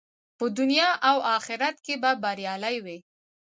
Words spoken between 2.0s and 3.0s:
به بریالی وي.